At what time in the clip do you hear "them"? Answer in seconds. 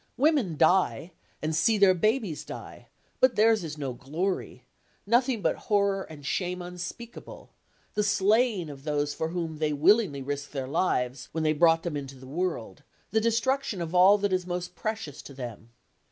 11.83-11.95, 15.35-15.69